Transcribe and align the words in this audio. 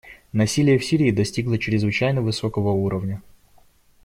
Насилие 0.33 0.79
в 0.79 0.83
Сирии 0.83 1.11
достигло 1.11 1.59
чрезвычайно 1.59 2.23
высокого 2.23 2.71
уровня. 2.71 3.21